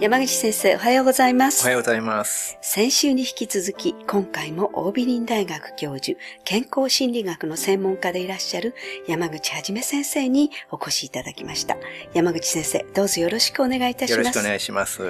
[0.00, 1.62] 山口先生、おはようございます。
[1.62, 2.58] おはようございます。
[2.60, 8.74] 先週に引き続き、今回も大美林大学教授、健康心理学の専門家でいらっしゃる
[9.06, 11.76] 山口はじめ先生にお越しいただきました。
[12.12, 14.18] 山口先生、どうぞよろしくお願いいたします。
[14.18, 15.00] よろしくお願いします。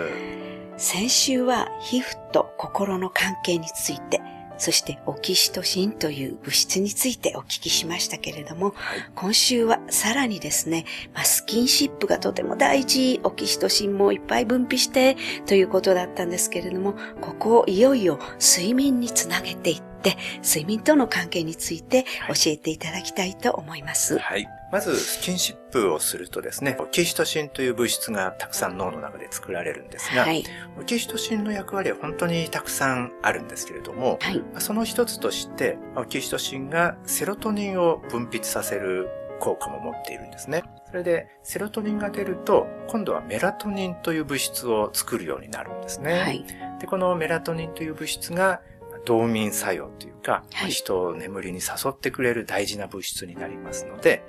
[0.76, 4.20] 先週は皮膚と心の関係について、
[4.58, 9.04] そしてオキシトシンという物質についてお聞きしましたけれども、はい。
[9.14, 19.93] 今週はさらにですね、まあ、スキンシップがとても大事、オキシトシンもいっぱい分泌してということだったんですけれども、ここをいよいよ睡眠につなげていって、
[20.42, 24.18] 睡眠との関係について教えていただきたいと思います。
[24.18, 24.46] はい。
[24.72, 30.44] まず、スキンシップをするとですね、オキシトシンという物質がたくさん脳の中で作られるんですが、はい。
[30.80, 34.42] オキシトシンの役割は本当にたくさんあるんですけれども、はい。
[34.58, 40.64] その一つとして、オキシトシンがセロトニンを分泌させる効果も持っているんですね。
[40.90, 46.20] それで、セロトニンが出ると、今度はメラトニンという物質を作るようになるんですね。
[46.20, 46.44] はい。
[46.80, 48.60] で、このメラトニンという物質が、
[49.04, 54.24] 動眠作用というか、はい人を眠りに誘ってくれる大事な物質になりますので、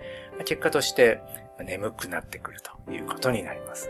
[0.45, 1.21] 結果として
[1.63, 3.89] 眠くなってくるということになります。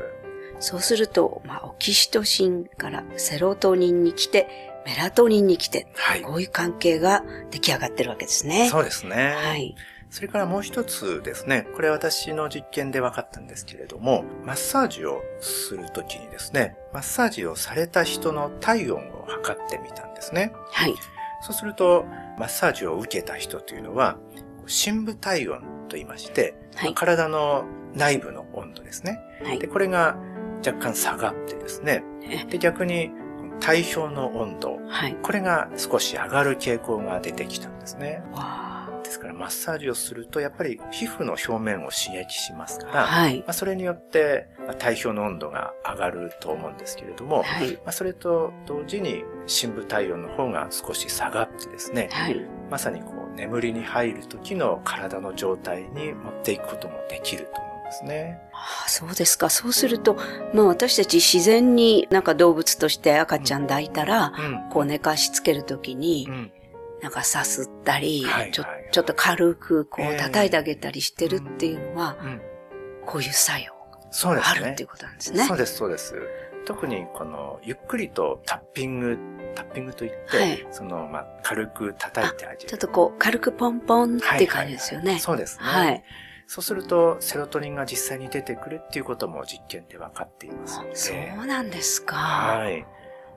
[0.59, 4.47] そうすると、まあ、オキシトシンからセロトニンに来て、
[4.86, 6.22] メラトニンに来て、はい。
[6.22, 8.69] こういう関係が出来上がってるわけですね。
[8.69, 9.36] そうですね。
[9.36, 9.75] はい。
[10.16, 20.54] それからもう一つですね、これ私の実験で分かったんですけれども、マッサージをするときにですね、マッサージをされた人の体温を測ってみたんですね。
[20.72, 20.96] はい。
[21.42, 22.06] そうすると、
[22.40, 24.18] マッサージを受けた人というのは、
[24.68, 29.20] 深部体温と言いまして、はい体の内部の温度ですね。
[29.44, 29.68] はいで、。
[29.68, 30.16] これが
[30.66, 32.06] 若干下がってですね。
[32.24, 33.12] えで、逆に
[33.60, 35.18] 体表の温度、はい。
[35.22, 38.24] これが少し上がる傾向が出てきたんですね。
[38.32, 38.65] わ
[39.26, 43.40] から、マッサージをすると、やっぱり皮膚の表面を刺激しますから、あはい。
[43.40, 47.74] まあ、それによって、まあ体表の温度が上がると思うんですけれども、はい。
[47.74, 52.46] まあ、それと同時に深部体温の方が少し下がってですね、はい。
[52.69, 58.40] まさにこう眠りに入る時の体の状態に持っていくこともできると思うんですね。
[58.53, 59.50] ああそうですか。
[59.50, 60.18] そうすると、
[60.53, 64.69] まあ私たち自然になんか動物として赤ちゃん抱いたら、うん。
[64.72, 66.52] こう寝かしつけるときにう、ん。
[67.06, 72.42] なんかさすったり、ちょはいはいちょっと軽くこええう叩いてあげたりしてるっていうのは、うん。
[73.06, 73.74] こういう作用
[74.10, 74.88] そうですねがあるっていう。
[74.90, 75.44] ことなんですね。
[75.44, 76.16] そうです、そうです。
[76.66, 79.20] 特にこの、ゆっくりとタッピング、
[79.54, 82.68] タッピングといって、はいその、まあ、軽く叩いてあげる。
[82.68, 85.20] ちょっとこう軽くポンポンって感じですよね。
[85.20, 85.64] そうですね。
[85.64, 86.04] はい。
[86.48, 90.96] そうすると、セロトニンが実際に出てくるっていうことも実験で分かっていますので。
[90.96, 92.16] そうなんですか。
[92.16, 92.84] はい。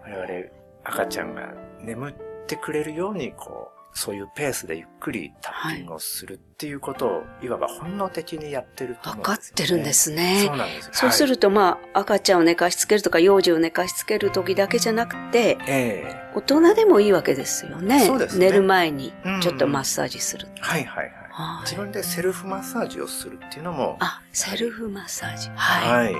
[0.04, 0.50] 我々、
[0.84, 1.52] 赤ちゃんが
[1.82, 2.14] 眠っ
[2.48, 9.58] てくれるように、こう、そういうペースでゆっくりタッピングをするっていうことを、い、わば本能的にやってるとわ思うんですよ、ね。
[9.58, 10.44] かってるんですね。
[10.46, 10.90] そうなんですよ。
[10.92, 18.06] そうすはいるとまあ赤ちゃんを寝かしつけるとか幼児を寝かしつける時だけじゃなくて、ええ大人でもいいわけですよね。
[18.06, 20.46] そうですね寝る前にうんちょっとマッサージする。
[20.60, 21.12] はいはいはい。
[21.30, 25.50] はい自分でセルフマッサージをするっていうのも、あ、セルフマッサージ。
[25.54, 26.04] はい。
[26.04, 26.14] はい。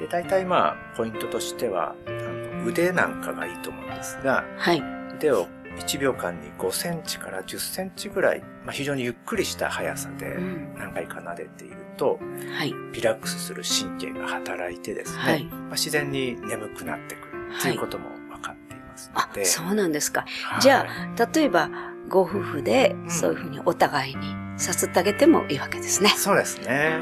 [0.00, 4.82] で、大体まあ、ポイントとしては、あの腕なんかがいいと思うんですが、はい。
[5.14, 5.46] 腕を
[5.78, 12.18] 1秒間に5センチから10センチぐらい、まあ、非常にゆっくりした速さでうん何回か撫でていると、
[12.56, 12.74] はい。
[12.92, 19.44] リラックスする神経が働いてですね、はいまあ、自然に眠くなってくるということも分かっていますのあ、で。
[19.44, 20.24] そうなんですか。
[20.44, 21.70] はいじゃあ、例えば、
[22.08, 26.08] ご夫婦でんそういうふうにお互いにさすってあげてもいいわけですね。
[26.10, 26.98] そうですね。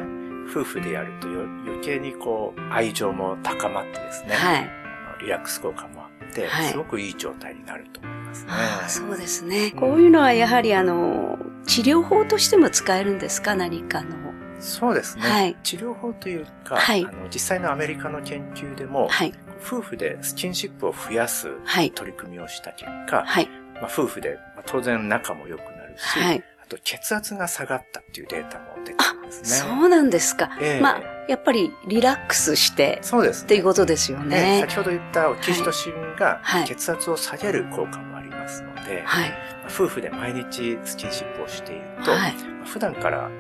[0.50, 4.85] 夫婦でやるとよ余計にこう、愛情も高まってですね、はい。
[5.20, 8.50] リラックス効果もあって、はいすごくいい状態になると思いますね。
[8.52, 9.72] ああ、そうですね。
[9.72, 13.54] こういうのはやはりあの、治療法としても使えるんですか？
[13.54, 14.16] 何かの。
[14.58, 15.22] そうですね。
[15.28, 19.32] はい治療法というか、はいあの実際のアメリカの研究でも、はい。
[19.62, 21.90] 夫婦でスキンシップを増やすはい。
[21.90, 23.48] 取り組みをした結果、はい。
[23.74, 26.44] まあ、夫婦で、まあ、当然仲も良くなるし、はい。
[26.66, 29.48] あと血圧が下がったっていうデータも出てるんですね。
[29.48, 30.50] そうなんですか。
[30.60, 34.60] ええまあ、やっぱりリラックスしてそうです、っていうことですよねね。
[34.62, 39.30] 先ほど言ったオキシトシンがはい血圧を下げる効果もありますので、はい。
[39.30, 42.34] まあ夫婦で毎日スキンシップをしていると、はい。
[42.34, 43.30] まあ普段から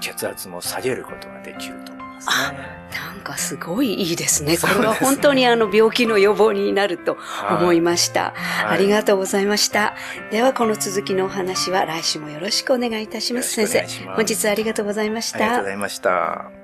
[0.00, 1.92] 血圧も下げることができると
[2.24, 2.58] ますね。
[2.92, 4.56] なんかすごいいいですね。
[4.58, 7.16] これは本当にあの病気の予防になると
[7.50, 8.32] 思いました。
[8.36, 9.94] はいありがとうございました。
[10.30, 13.50] ではこの続きのお話は来週もよろしくお願いいたします。
[13.50, 13.82] 先生
[14.14, 15.68] 本日はありがとうございましたありがとうご。
[15.68, 16.61] ざいました。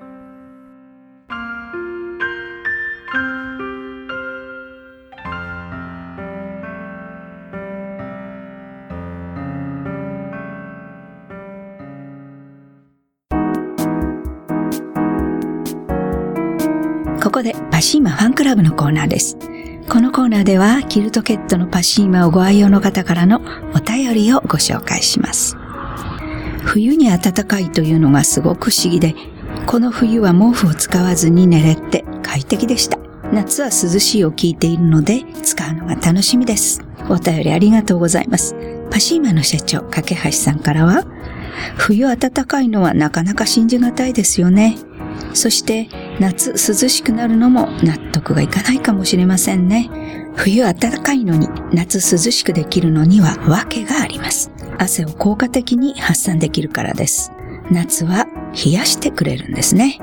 [17.21, 19.37] ここでパシーマファンクラブのコーナーです。
[19.89, 23.41] このコーナーでは、キルトケットのパシーマをご愛用の方からの
[23.75, 25.57] お便りをご紹介します。
[26.63, 29.15] 冬に暖かいというのがすごく不思議で、
[29.65, 32.97] この冬は毛布を使わずに寝れて快適でした。
[33.33, 36.81] 夏は涼しいを聞いているので、使うのが楽しみです。
[37.09, 38.55] お便りありがとうございます。
[38.89, 41.03] パシーマの社長、架橋さんからは、
[41.75, 44.77] 冬暖かいのはなかなか信じがたいですよね。
[45.33, 45.89] そして、
[46.19, 49.89] 夏涼しくなるのも納得がいかないかもしれませんね。
[50.35, 54.51] 冬暖かいのに夏涼しくできるのには訳があります。
[54.77, 57.31] 汗を効果的に発散できるからです。
[57.71, 58.27] 夏は
[58.65, 59.99] 冷やしてくれるんですね。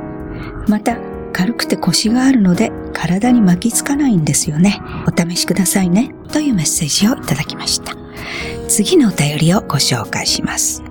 [0.68, 0.98] また、
[1.32, 4.80] 軽くて腰があるので体に巻きつかないんですよね。
[5.06, 6.14] お試しくださいね。
[6.32, 7.94] というメッセージをいただきました。
[8.68, 10.82] 次のお便りをご紹介します。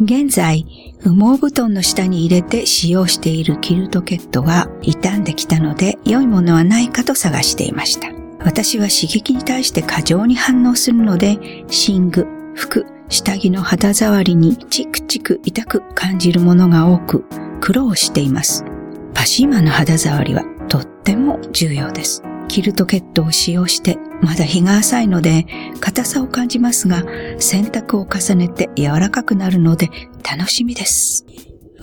[0.00, 0.66] 現在、
[1.04, 8.08] 羽毛布団の下に入れて使用しているキルトケットが傷んできたので良いものはないかと探していました。
[8.40, 17.24] 私は刺激に対して過剰に反応するので、寝具、服、下着の肌触りにチクチク痛く感じるものが多く
[17.60, 18.64] 苦労しています。
[19.12, 22.22] パシーマの肌触りはとっても重要です。
[22.48, 25.46] キルトケットを使用してまだ日が浅いので
[25.80, 27.04] 硬さを感じますが
[27.38, 29.90] 洗濯を重ねて柔らかくなるので
[30.28, 31.24] 楽しみです。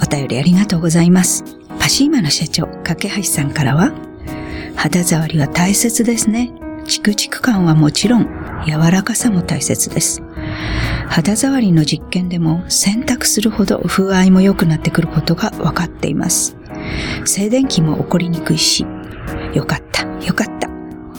[0.01, 1.43] お便りありがとうございます。
[1.79, 3.93] パシーマの社長、架橋さんからは
[4.75, 6.51] 肌触りは大切ですね。
[6.85, 8.27] チクチク感はもちろん
[8.65, 10.23] 柔らかさも大切です。
[11.07, 16.57] 肌触りの実験でも洗濯するほど風合いも良くなってくることが分かっています。
[17.25, 18.85] 静電気も起こりにくいし、
[19.53, 20.60] よかった、よかった、